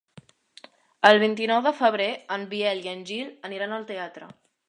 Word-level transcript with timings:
El 1.09 1.17
vint-i-nou 1.23 1.59
de 1.67 1.73
febrer 1.81 2.09
en 2.37 2.47
Biel 2.53 2.83
i 2.87 2.91
en 2.95 3.05
Gil 3.11 3.31
aniran 3.51 3.77
al 3.79 3.89
teatre. 3.93 4.35